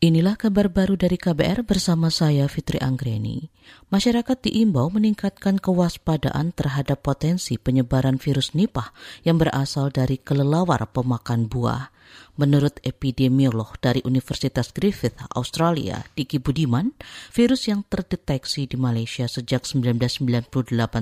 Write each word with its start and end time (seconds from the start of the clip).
Inilah 0.00 0.32
kabar 0.32 0.72
baru 0.72 0.96
dari 0.96 1.20
KBR 1.20 1.60
bersama 1.68 2.08
saya 2.08 2.48
Fitri 2.48 2.80
Anggreni. 2.80 3.52
Masyarakat 3.92 4.48
diimbau 4.48 4.88
meningkatkan 4.88 5.60
kewaspadaan 5.60 6.56
terhadap 6.56 7.04
potensi 7.04 7.60
penyebaran 7.60 8.16
virus 8.16 8.56
Nipah 8.56 8.96
yang 9.28 9.36
berasal 9.36 9.92
dari 9.92 10.16
kelelawar 10.16 10.88
pemakan 10.88 11.52
buah. 11.52 11.92
Menurut 12.40 12.80
epidemiolog 12.80 13.76
dari 13.76 14.00
Universitas 14.08 14.72
Griffith, 14.72 15.20
Australia, 15.36 16.00
Diki 16.16 16.40
Budiman, 16.40 16.96
virus 17.28 17.68
yang 17.68 17.84
terdeteksi 17.84 18.72
di 18.72 18.80
Malaysia 18.80 19.28
sejak 19.28 19.68
1998 19.68 20.48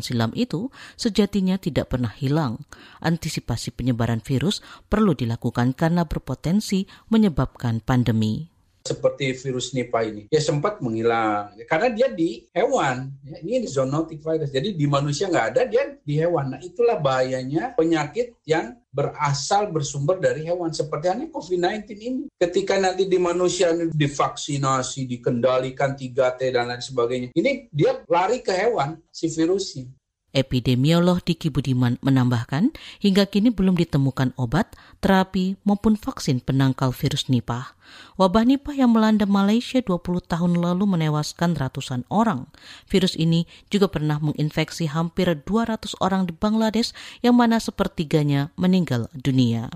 silam 0.00 0.32
itu 0.32 0.72
sejatinya 0.96 1.60
tidak 1.60 1.92
pernah 1.92 2.16
hilang. 2.16 2.64
Antisipasi 3.04 3.76
penyebaran 3.76 4.24
virus 4.24 4.64
perlu 4.88 5.12
dilakukan 5.12 5.76
karena 5.76 6.08
berpotensi 6.08 6.88
menyebabkan 7.12 7.84
pandemi 7.84 8.55
seperti 8.86 9.34
virus 9.34 9.74
Nipah 9.74 10.06
ini. 10.06 10.22
Ya 10.30 10.38
sempat 10.38 10.78
menghilang. 10.78 11.58
Karena 11.66 11.90
dia 11.90 12.06
di 12.06 12.46
hewan. 12.54 13.10
Ya, 13.26 13.42
ini 13.42 13.66
zoonotic 13.66 14.22
virus. 14.22 14.54
Jadi 14.54 14.78
di 14.78 14.86
manusia 14.86 15.26
nggak 15.26 15.46
ada 15.50 15.62
dia 15.66 15.98
di 15.98 16.14
hewan. 16.14 16.54
Nah 16.54 16.60
itulah 16.62 17.02
bahayanya 17.02 17.74
penyakit 17.74 18.38
yang 18.46 18.78
berasal 18.94 19.74
bersumber 19.74 20.22
dari 20.22 20.46
hewan. 20.46 20.70
Seperti 20.70 21.10
halnya 21.10 21.26
COVID-19 21.34 21.82
ini. 21.98 22.22
Ketika 22.38 22.78
nanti 22.78 23.10
di 23.10 23.18
manusia 23.18 23.74
divaksinasi 23.74 25.10
dikendalikan 25.10 25.98
3T 25.98 26.40
dan 26.54 26.70
lain 26.70 26.80
sebagainya. 26.80 27.28
Ini 27.34 27.66
dia 27.74 27.98
lari 28.06 28.38
ke 28.40 28.54
hewan 28.54 29.02
si 29.10 29.26
virusnya 29.26 29.90
Epidemiolog 30.36 31.24
Diki 31.24 31.48
Budiman 31.48 31.96
menambahkan, 32.04 32.76
hingga 33.00 33.24
kini 33.24 33.48
belum 33.48 33.72
ditemukan 33.72 34.36
obat, 34.36 34.76
terapi, 35.00 35.56
maupun 35.64 35.96
vaksin 35.96 36.44
penangkal 36.44 36.92
virus 36.92 37.32
Nipah. 37.32 37.72
Wabah 38.20 38.44
Nipah 38.44 38.76
yang 38.76 38.92
melanda 38.92 39.24
Malaysia 39.24 39.80
20 39.80 40.28
tahun 40.28 40.60
lalu 40.60 40.84
menewaskan 40.84 41.56
ratusan 41.56 42.04
orang. 42.12 42.52
Virus 42.84 43.16
ini 43.16 43.48
juga 43.72 43.88
pernah 43.88 44.20
menginfeksi 44.20 44.92
hampir 44.92 45.24
200 45.32 45.96
orang 46.04 46.28
di 46.28 46.36
Bangladesh 46.36 46.92
yang 47.24 47.40
mana 47.40 47.56
sepertiganya 47.56 48.52
meninggal 48.60 49.08
dunia. 49.16 49.72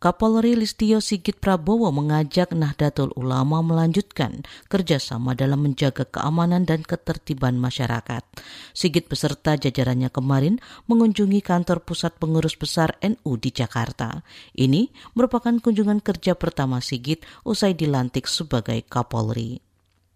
Kapolri 0.00 0.56
Listio 0.56 1.04
Sigit 1.04 1.36
Prabowo 1.36 1.92
mengajak 1.92 2.56
Nahdlatul 2.56 3.12
Ulama 3.20 3.60
melanjutkan 3.60 4.48
kerjasama 4.72 5.36
dalam 5.36 5.60
menjaga 5.60 6.08
keamanan 6.08 6.64
dan 6.64 6.80
ketertiban 6.80 7.60
masyarakat. 7.60 8.24
Sigit 8.72 9.12
beserta 9.12 9.60
jajarannya 9.60 10.08
kemarin 10.08 10.56
mengunjungi 10.88 11.44
kantor 11.44 11.84
pusat 11.84 12.16
pengurus 12.16 12.56
besar 12.56 12.96
NU 13.04 13.36
di 13.36 13.52
Jakarta. 13.52 14.24
Ini 14.56 14.88
merupakan 15.12 15.52
kunjungan 15.60 16.00
kerja 16.00 16.32
pertama 16.32 16.80
Sigit 16.80 17.20
usai 17.44 17.76
dilantik 17.76 18.24
sebagai 18.24 18.80
Kapolri. 18.88 19.69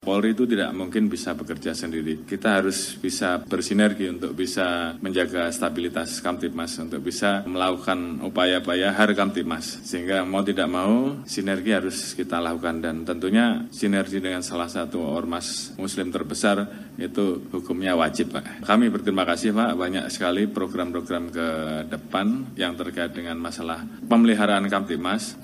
Polri 0.04 0.36
itu 0.36 0.44
tidak 0.44 0.70
mungkin 0.76 1.08
bisa 1.08 1.32
bekerja 1.32 1.72
sendiri. 1.72 2.28
Kita 2.28 2.60
harus 2.60 2.94
bisa 3.00 3.40
bersinergi 3.40 4.12
untuk 4.12 4.36
bisa 4.36 4.94
menjaga 5.00 5.48
stabilitas 5.48 6.20
Kamtipmas, 6.20 6.76
untuk 6.76 7.00
bisa 7.00 7.40
melakukan 7.48 8.20
upaya-upaya 8.20 8.92
hari 8.92 9.16
Kamtipmas. 9.16 9.80
Sehingga 9.82 10.22
mau 10.28 10.44
tidak 10.44 10.68
mau, 10.68 11.24
sinergi 11.24 11.72
harus 11.72 12.12
kita 12.12 12.38
lakukan. 12.38 12.84
Dan 12.84 13.08
tentunya 13.08 13.64
sinergi 13.72 14.20
dengan 14.20 14.44
salah 14.44 14.68
satu 14.68 15.00
ormas 15.00 15.72
muslim 15.80 16.12
terbesar 16.12 16.68
itu 17.00 17.50
hukumnya 17.50 17.96
wajib 17.96 18.36
Pak. 18.36 18.62
Kami 18.68 18.92
berterima 18.92 19.24
kasih 19.24 19.56
Pak, 19.56 19.74
banyak 19.74 20.04
sekali 20.12 20.46
program-program 20.46 21.24
ke 21.32 21.48
depan 21.88 22.54
yang 22.54 22.76
terkait 22.76 23.16
dengan 23.16 23.40
masalah 23.40 23.82
pemeliharaan 24.06 24.68
Kamtipmas. 24.68 25.34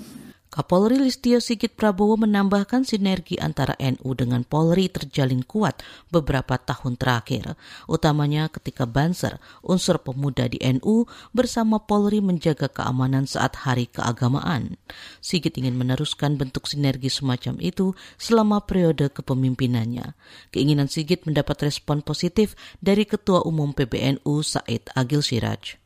Kapolri 0.51 0.99
Listio 0.99 1.39
Sigit 1.39 1.79
Prabowo 1.79 2.19
menambahkan 2.19 2.83
sinergi 2.83 3.39
antara 3.39 3.79
NU 3.79 4.19
dengan 4.19 4.43
Polri 4.43 4.91
terjalin 4.91 5.47
kuat 5.47 5.79
beberapa 6.11 6.59
tahun 6.59 6.99
terakhir, 6.99 7.55
utamanya 7.87 8.51
ketika 8.51 8.83
Banser, 8.83 9.39
unsur 9.63 10.03
pemuda 10.03 10.51
di 10.51 10.59
NU, 10.59 11.07
bersama 11.31 11.79
Polri 11.79 12.19
menjaga 12.19 12.67
keamanan 12.67 13.31
saat 13.31 13.63
hari 13.63 13.87
keagamaan. 13.95 14.75
Sigit 15.23 15.55
ingin 15.55 15.79
meneruskan 15.79 16.35
bentuk 16.35 16.67
sinergi 16.67 17.15
semacam 17.15 17.55
itu 17.63 17.95
selama 18.19 18.67
periode 18.67 19.07
kepemimpinannya. 19.07 20.19
Keinginan 20.51 20.91
Sigit 20.91 21.31
mendapat 21.31 21.63
respon 21.63 22.03
positif 22.03 22.59
dari 22.83 23.07
Ketua 23.07 23.47
Umum 23.47 23.71
PBNU 23.71 24.43
Said 24.43 24.91
Agil 24.99 25.23
Siraj. 25.23 25.80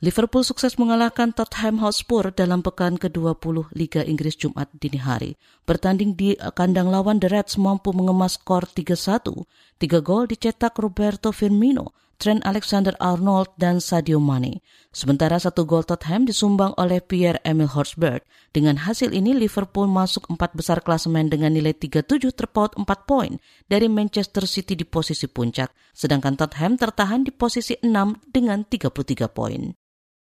Liverpool 0.00 0.40
sukses 0.40 0.80
mengalahkan 0.80 1.28
Tottenham 1.36 1.84
Hotspur 1.84 2.32
dalam 2.32 2.64
pekan 2.64 2.96
ke-20 2.96 3.68
Liga 3.76 4.00
Inggris 4.00 4.32
Jumat 4.32 4.72
dini 4.72 4.96
hari. 4.96 5.36
Bertanding 5.68 6.16
di 6.16 6.40
kandang 6.56 6.88
lawan 6.88 7.20
The 7.20 7.28
Reds 7.28 7.60
mampu 7.60 7.92
mengemas 7.92 8.40
skor 8.40 8.64
3-1. 8.64 9.44
Tiga 9.76 10.00
gol 10.00 10.24
dicetak 10.24 10.80
Roberto 10.80 11.36
Firmino, 11.36 11.92
Trent 12.16 12.40
Alexander-Arnold, 12.48 13.52
dan 13.60 13.76
Sadio 13.76 14.24
Mane. 14.24 14.64
Sementara 14.88 15.36
satu 15.36 15.68
gol 15.68 15.84
Tottenham 15.84 16.24
disumbang 16.24 16.72
oleh 16.80 17.04
Pierre-Emil 17.04 17.68
Horsberg. 17.68 18.24
Dengan 18.56 18.80
hasil 18.80 19.12
ini, 19.12 19.36
Liverpool 19.36 19.84
masuk 19.84 20.32
empat 20.32 20.56
besar 20.56 20.80
klasemen 20.80 21.28
dengan 21.28 21.52
nilai 21.52 21.76
37 21.76 22.32
terpaut 22.32 22.72
4 22.72 22.88
poin 23.04 23.36
dari 23.68 23.84
Manchester 23.92 24.48
City 24.48 24.80
di 24.80 24.88
posisi 24.88 25.28
puncak, 25.28 25.76
sedangkan 25.92 26.40
Tottenham 26.40 26.80
tertahan 26.80 27.20
di 27.20 27.36
posisi 27.36 27.76
6 27.84 28.32
dengan 28.32 28.64
33 28.64 29.28
poin. 29.28 29.76